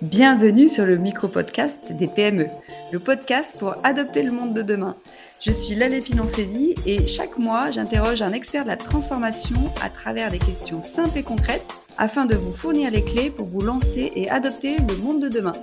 [0.00, 2.46] Bienvenue sur le micro-podcast des PME,
[2.92, 4.94] le podcast pour adopter le monde de demain.
[5.40, 10.30] Je suis Lalé Pinoncelli et chaque mois, j'interroge un expert de la transformation à travers
[10.30, 11.66] des questions simples et concrètes
[11.96, 15.54] afin de vous fournir les clés pour vous lancer et adopter le monde de demain.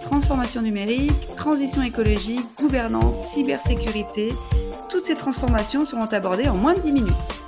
[0.00, 4.28] Transformation numérique, transition écologique, gouvernance, cybersécurité,
[4.90, 7.42] toutes ces transformations seront abordées en moins de 10 minutes.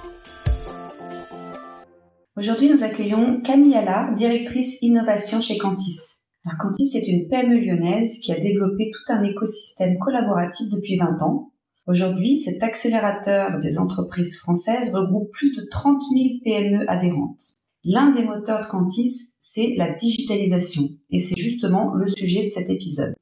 [2.36, 6.13] Aujourd'hui, nous accueillons Camille Allard, directrice innovation chez Cantis.
[6.46, 11.22] Alors, Cantis est une PME lyonnaise qui a développé tout un écosystème collaboratif depuis 20
[11.22, 11.52] ans.
[11.86, 17.54] Aujourd'hui, cet accélérateur des entreprises françaises regroupe plus de 30 000 PME adhérentes.
[17.82, 20.82] L'un des moteurs de Cantis, c'est la digitalisation.
[21.10, 23.14] Et c'est justement le sujet de cet épisode.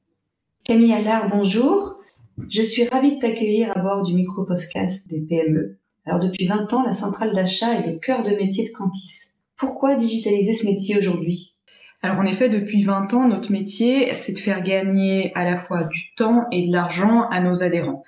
[0.65, 1.99] Camille Allard, bonjour.
[2.49, 5.79] Je suis ravie de t'accueillir à bord du micro-podcast des PME.
[6.05, 9.31] Alors depuis 20 ans, la centrale d'achat est le cœur de métier de Cantis.
[9.57, 11.53] Pourquoi digitaliser ce métier aujourd'hui?
[12.05, 15.85] Alors en effet, depuis 20 ans, notre métier, c'est de faire gagner à la fois
[15.85, 18.03] du temps et de l'argent à nos adhérents.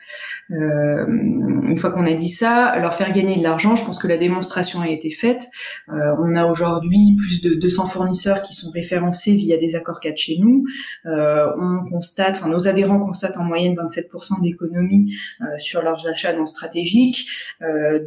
[0.51, 4.07] Euh, une fois qu'on a dit ça, leur faire gagner de l'argent, je pense que
[4.07, 5.45] la démonstration a été faite.
[5.89, 10.17] Euh, on a aujourd'hui plus de 200 fournisseurs qui sont référencés via des accords cadres
[10.17, 10.65] chez nous.
[11.05, 16.35] Euh, on constate, enfin nos adhérents constatent en moyenne 27% d'économie euh, sur leurs achats
[16.35, 17.29] non stratégiques.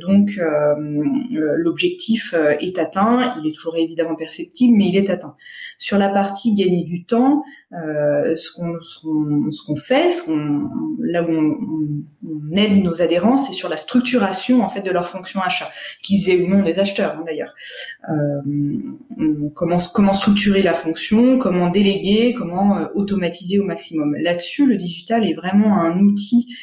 [0.00, 0.38] Donc
[1.32, 3.34] l'objectif est atteint.
[3.40, 5.34] Il est toujours évidemment perfectible, mais il est atteint.
[5.78, 10.68] Sur la partie gagner du temps, euh, ce qu'on ce qu'on fait, ce qu'on
[11.00, 15.40] là où on, aide nos adhérents, c'est sur la structuration en fait de leur fonction
[15.40, 15.70] achat,
[16.02, 17.54] qu'ils aient ou non des acheteurs hein, d'ailleurs.
[18.10, 24.16] Euh, comment structurer la fonction, comment déléguer, comment euh, automatiser au maximum.
[24.16, 26.54] Là-dessus, le digital est vraiment un outil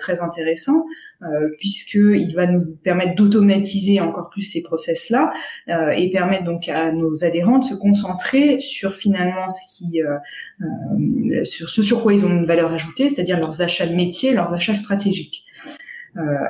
[0.00, 0.84] très intéressant
[1.22, 5.32] euh, puisqu'il va nous permettre d'automatiser encore plus ces process-là
[5.68, 10.14] euh, et permettre donc à nos adhérents de se concentrer sur finalement ce qui, euh,
[10.60, 14.32] euh, sur ce sur quoi ils ont une valeur ajoutée, c'est-à-dire leurs achats de métier,
[14.32, 15.44] leurs achats stratégiques.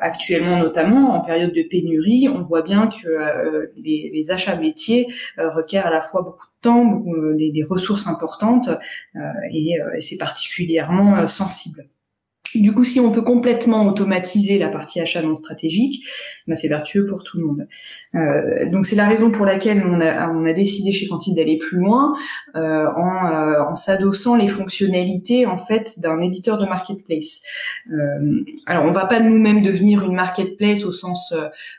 [0.00, 5.88] Actuellement notamment en période de pénurie, on voit bien que les, les, achats métiers requièrent
[5.88, 7.04] à la fois beaucoup de temps,
[7.36, 8.70] des, ressources importantes
[9.52, 11.82] et c'est particulièrement sensible.
[12.54, 16.02] Du coup, si on peut complètement automatiser la partie achat non stratégique,
[16.46, 17.68] ben c'est vertueux pour tout le monde.
[18.14, 22.14] Euh, donc c'est la raison pour laquelle on a, décidé chez Quantis d'aller plus loin
[22.56, 27.42] euh, en, euh, s'adossant les fonctionnalités en fait d'un éditeur de marketplace.
[27.92, 31.34] Euh, alors on va pas nous-mêmes devenir une marketplace au sens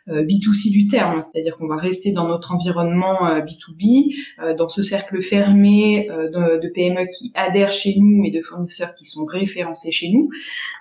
[0.07, 5.22] B2C euh, du terme, c'est-à-dire qu'on va rester dans notre environnement B2B, dans ce cercle
[5.22, 10.12] fermé de, de PME qui adhèrent chez nous et de fournisseurs qui sont référencés chez
[10.12, 10.30] nous.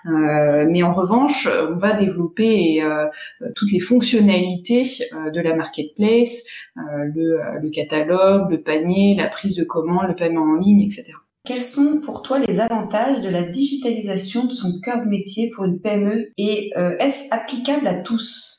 [0.05, 3.05] Euh, mais en revanche, on va développer euh,
[3.55, 6.45] toutes les fonctionnalités euh, de la marketplace,
[6.75, 11.13] le, le catalogue, le panier, la prise de commande, le paiement en ligne, etc.
[11.45, 15.65] Quels sont pour toi les avantages de la digitalisation de son cœur de métier pour
[15.65, 18.58] une PME et est-ce applicable à tous?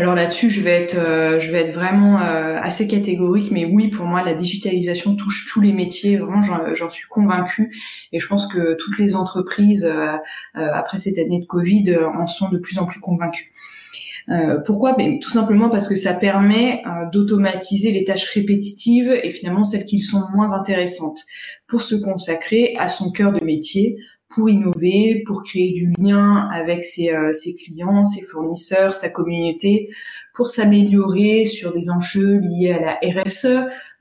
[0.00, 3.88] Alors là-dessus, je vais être, euh, je vais être vraiment euh, assez catégorique, mais oui,
[3.88, 6.16] pour moi, la digitalisation touche tous les métiers.
[6.16, 7.70] Vraiment, j'en suis convaincue,
[8.10, 10.16] et je pense que toutes les entreprises euh,
[10.54, 13.52] après cette année de Covid en sont de plus en plus convaincues.
[14.64, 14.94] pourquoi?
[14.94, 16.82] Ben, Tout simplement parce que ça permet
[17.12, 21.20] d'automatiser les tâches répétitives et finalement celles qui sont moins intéressantes
[21.66, 23.98] pour se consacrer à son cœur de métier,
[24.30, 29.90] pour innover, pour créer du lien avec ses, euh, ses clients, ses fournisseurs, sa communauté,
[30.34, 33.46] pour s'améliorer sur des enjeux liés à la RSE.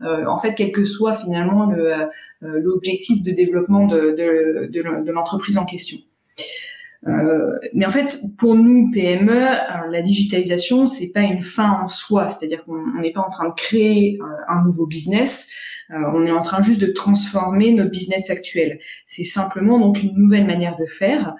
[0.02, 2.08] Euh, en fait, quel que soit finalement le, euh,
[2.42, 5.98] l'objectif de développement de, de, de l'entreprise en question.
[7.08, 9.40] Euh, mais en fait, pour nous PME,
[9.90, 13.54] la digitalisation c'est pas une fin en soi, c'est-à-dire qu'on n'est pas en train de
[13.54, 15.50] créer un nouveau business.
[15.92, 18.80] Euh, on est en train juste de transformer notre business actuel.
[19.06, 21.36] C'est simplement donc une nouvelle manière de faire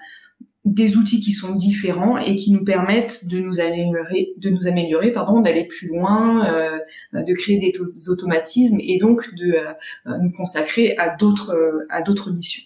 [0.64, 5.10] des outils qui sont différents et qui nous permettent de nous améliorer, de nous améliorer,
[5.10, 6.78] pardon, d'aller plus loin, euh,
[7.14, 7.72] de créer des,
[8.10, 12.64] automatismes et donc de euh, nous consacrer à d'autres à d'autres missions.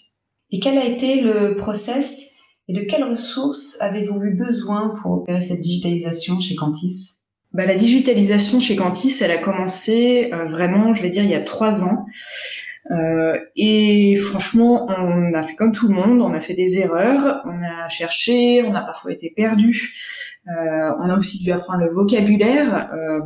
[0.51, 2.34] Et quel a été le process
[2.69, 7.13] et de quelles ressources avez-vous eu besoin pour opérer cette digitalisation chez Cantis?
[7.53, 11.35] Bah, la digitalisation chez Cantis, elle a commencé euh, vraiment, je vais dire, il y
[11.35, 12.07] a trois ans.
[12.91, 17.43] Euh, et franchement, on a fait comme tout le monde, on a fait des erreurs,
[17.47, 19.95] on a cherché, on a parfois été perdu.
[20.49, 22.91] Euh, on a aussi dû apprendre le vocabulaire.
[22.93, 23.21] Euh,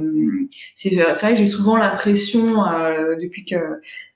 [0.75, 3.57] c'est vrai que j'ai souvent l'impression, euh, depuis que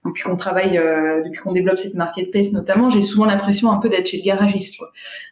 [0.05, 3.89] depuis qu'on travaille, euh, depuis qu'on développe cette marketplace notamment, j'ai souvent l'impression un peu
[3.89, 4.81] d'être chez le garagiste.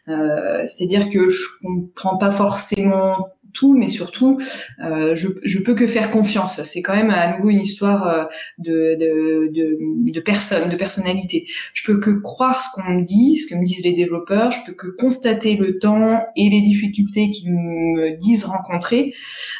[0.07, 4.39] C'est-à-dire que je comprends pas forcément tout, mais surtout,
[4.83, 6.61] euh, je, je peux que faire confiance.
[6.63, 8.23] C'est quand même à nouveau une histoire euh,
[8.57, 11.47] de, de, de, de personne, de personnalité.
[11.73, 14.51] Je peux que croire ce qu'on me dit, ce que me disent les développeurs.
[14.51, 19.13] Je peux que constater le temps et les difficultés qu'ils me disent rencontrer.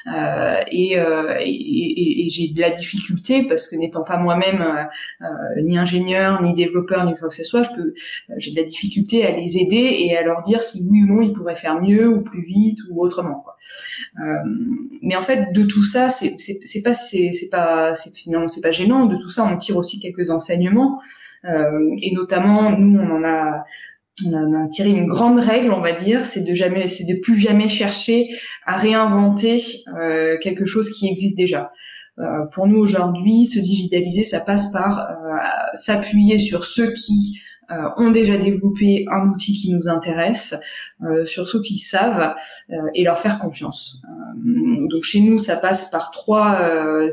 [0.07, 4.61] Euh, et, euh, et, et, j'ai de la difficulté parce que n'étant pas moi-même
[5.21, 5.25] euh,
[5.61, 7.93] ni ingénieur, ni développeur, ni quoi que ce soit, je peux,
[8.37, 11.21] j'ai de la difficulté à les aider et à leur dire si oui ou non
[11.21, 13.41] ils pourraient faire mieux ou plus vite ou autrement.
[13.43, 13.57] Quoi.
[14.19, 14.35] Euh,
[15.01, 16.37] mais en fait, de tout ça, c'est
[16.83, 19.05] pas c'est pas c'est finalement c'est pas gênant.
[19.05, 20.99] De tout ça, on tire aussi quelques enseignements.
[21.45, 23.63] Euh, et notamment, nous, on en a
[24.25, 27.35] on a tiré une grande règle, on va dire, c'est de jamais, c'est de plus
[27.35, 28.29] jamais chercher
[28.65, 29.63] à réinventer
[29.97, 31.71] euh, quelque chose qui existe déjà.
[32.19, 35.37] Euh, pour nous aujourd'hui, se digitaliser, ça passe par euh,
[35.73, 37.41] s'appuyer sur ceux qui
[37.97, 40.55] ont déjà développé un outil qui nous intéresse,
[41.03, 42.35] euh, sur ceux qui savent
[42.69, 44.01] euh, et leur faire confiance.
[44.89, 46.59] donc chez nous, ça passe par trois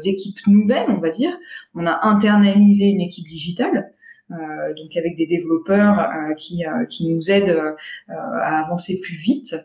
[0.05, 1.37] équipes nouvelles, on va dire.
[1.75, 3.93] On a internalisé une équipe digitale.
[4.31, 7.76] Euh, donc avec des développeurs euh, qui, euh, qui nous aident
[8.08, 9.56] à avancer plus vite.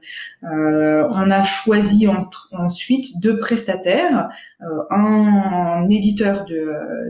[0.41, 2.07] on a choisi
[2.51, 4.29] ensuite deux prestataires,
[4.89, 6.55] un, éditeur de,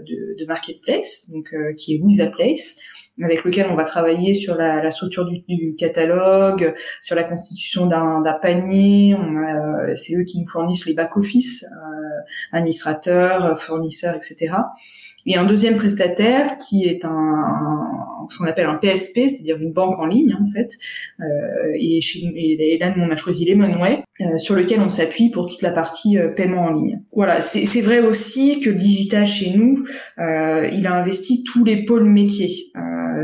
[0.06, 2.80] de, de, marketplace, donc qui est WizaPlace,
[3.21, 7.86] avec lequel on va travailler sur la, la structure du, du, catalogue, sur la constitution
[7.86, 9.15] d'un panier.
[9.95, 14.54] C'est eux qui nous fournissent les back-office, euh, administrateurs, fournisseurs, etc.
[15.25, 17.93] Et un deuxième prestataire qui est un,
[18.30, 20.72] ce qu'on appelle un PSP, c'est-à-dire une banque en ligne en fait.
[21.20, 21.25] Euh,
[21.75, 25.48] et, chez, et, là, nous, on a choisi Lemonway, euh, sur lequel on s'appuie pour
[25.48, 27.02] toute la partie euh, paiement en ligne.
[27.12, 29.84] Voilà, c'est vrai aussi que digital chez nous,
[30.18, 32.72] il a investi tous les pôles métiers.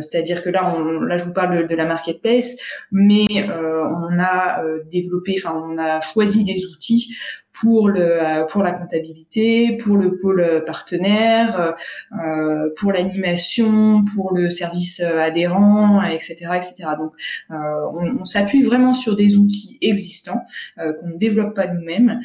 [0.02, 2.58] C'est-à-dire que là, on, là, je vous parle de, la marketplace,
[2.92, 7.16] mais on a développé, enfin, on a choisi des outils
[7.62, 11.76] pour le pour la comptabilité, pour le pôle partenaire,
[12.14, 16.76] euh, pour l'animation, pour le service adhérent, etc., etc.
[16.98, 17.12] Donc,
[17.52, 17.56] euh,
[17.94, 20.42] on, on s'appuie vraiment sur des outils existants
[20.80, 22.20] euh, qu'on ne développe pas nous-mêmes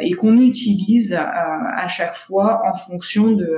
[0.00, 3.56] et qu'on utilise à, chaque fois en fonction de,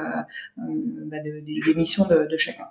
[0.56, 2.64] bah de des missions de, de chacun.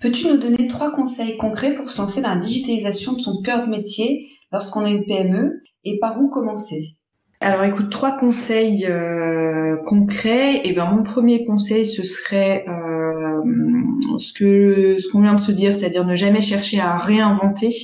[0.00, 3.66] Peux-tu nous donner trois conseils concrets pour se lancer dans la digitalisation de son cœur
[3.66, 6.96] de métier lorsqu'on est une PME et par où commencer?
[7.42, 10.56] Alors écoute, trois conseils euh, concrets.
[10.56, 13.40] Et eh ben mon premier conseil, ce serait euh,
[14.18, 17.74] ce que ce qu'on vient de se dire, c'est-à-dire ne jamais chercher à réinventer,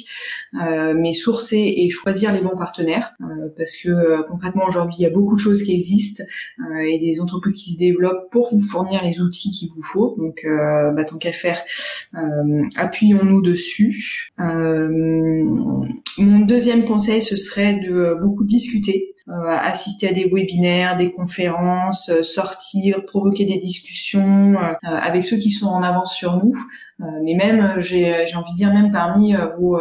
[0.62, 3.14] euh, mais sourcer et choisir les bons partenaires,
[3.56, 6.22] parce que concrètement aujourd'hui il y a beaucoup de choses qui existent
[6.86, 10.16] et des entreprises qui se développent pour vous fournir les outils qu'il vous faut.
[10.18, 11.64] Donc bah, tant qu'à faire,
[12.76, 14.32] appuyons-nous dessus.
[14.38, 15.86] mon
[16.46, 22.22] deuxième conseil, ce serait de beaucoup discuter euh, assister à des webinaires, des conférences, euh,
[22.22, 26.54] sortir, provoquer des discussions euh, avec ceux qui sont en avance sur nous.
[26.98, 29.78] mais même, j'ai envie de dire, même parmi vos,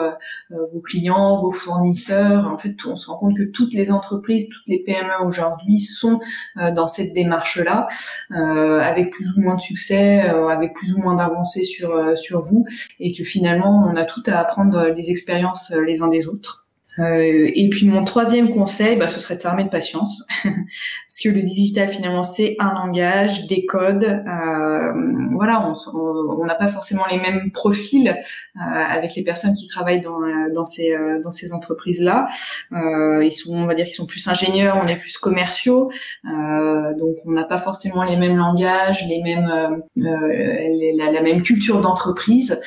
[0.49, 4.67] vos clients, vos fournisseurs, en fait, on se rend compte que toutes les entreprises, toutes
[4.67, 6.19] les PME aujourd'hui sont
[6.57, 7.87] dans cette démarche-là,
[8.31, 12.65] avec plus ou moins de succès, avec plus ou moins d'avancées sur, sur vous,
[12.99, 16.64] et que finalement, on a tout à apprendre des expériences les uns des autres.
[16.99, 21.29] Euh, et puis mon troisième conseil, bah, ce serait de s'armer de patience, parce que
[21.29, 24.03] le digital finalement c'est un langage, des codes.
[24.03, 24.91] Euh,
[25.31, 30.19] voilà, on n'a pas forcément les mêmes profils euh, avec les personnes qui travaillent dans,
[30.53, 32.27] dans ces dans ces entreprises là.
[32.71, 35.91] ils sont, on va dire, qu'ils sont plus ingénieurs, on est plus commerciaux,
[36.23, 42.61] donc on n'a pas forcément les mêmes langages, les mêmes la, la, même culture d'entreprise,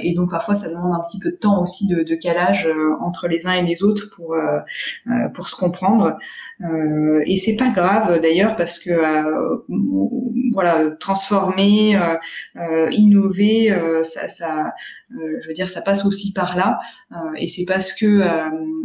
[0.00, 2.68] et donc parfois ça demande un petit peu de temps aussi de, de calage
[3.00, 4.58] entre les uns et les autres pour euh,
[5.08, 6.18] euh, pour se comprendre.
[6.62, 8.92] Euh, et c'est pas grave d'ailleurs parce que
[10.52, 11.98] voilà, transformer,
[12.90, 14.72] innover, ça, ça
[15.10, 16.78] je veux dire, ça passe aussi par là.
[17.36, 18.22] et c'est parce que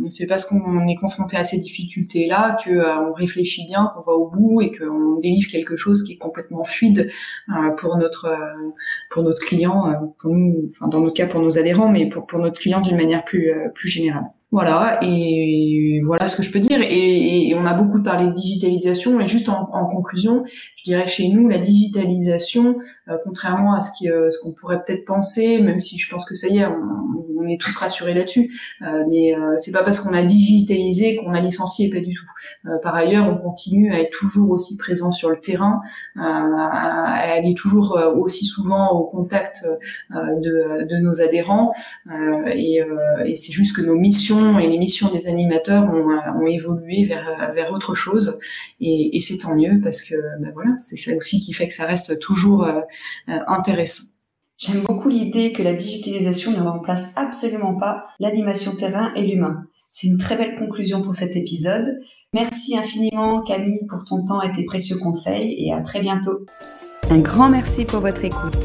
[0.10, 4.30] c'est parce qu'on est confronté à ces difficultés-là que on réfléchit bien, qu'on va au
[4.30, 7.12] bout et qu'on délivre quelque chose qui est complètement fluide
[7.78, 8.30] pour notre
[9.10, 12.40] pour notre client, pour nous, enfin dans notre cas pour nos adhérents, mais pour pour
[12.40, 14.26] notre client d'une manière plus plus générale.
[14.50, 16.80] Voilà, et voilà ce que je peux dire.
[16.82, 20.46] Et, on a beaucoup parlé de digitalisation, et juste en, conclusion,
[20.78, 22.78] je dirais que chez nous, la digitalisation,
[23.10, 26.48] euh, contrairement à euh, ce qu'on pourrait peut-être penser, même si je pense que ça
[26.48, 28.52] y est, on est tous rassurés là-dessus.
[29.10, 32.26] mais c'est pas parce qu'on a digitalisé qu'on a licencié, pas du tout.
[32.84, 35.82] par ailleurs, on continue à être toujours aussi présent sur le terrain,
[36.18, 39.66] à aller toujours aussi souvent au contact
[40.12, 41.72] de, de nos adhérents.
[42.54, 42.82] et,
[43.26, 47.52] et c'est juste que nos missions et les missions des animateurs ont, ont évolué vers,
[47.54, 48.40] vers autre chose.
[48.80, 51.74] Et, et c'est tant mieux parce que ben voilà, c'est ça aussi qui fait que
[51.74, 52.82] ça reste toujours euh,
[53.30, 54.17] euh, intéressant.
[54.58, 59.66] J'aime beaucoup l'idée que la digitalisation ne remplace absolument pas l'animation terrain et l'humain.
[59.92, 62.00] C'est une très belle conclusion pour cet épisode.
[62.34, 66.46] Merci infiniment Camille pour ton temps et tes précieux conseils et à très bientôt.
[67.12, 68.58] Un grand merci pour votre écoute.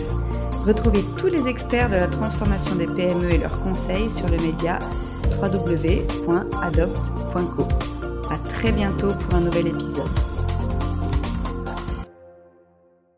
[0.64, 4.78] Retrouvez tous les experts de la transformation des PME et leurs conseils sur le média
[5.42, 6.08] www.adopt.co.
[8.30, 10.41] À très bientôt pour un nouvel épisode.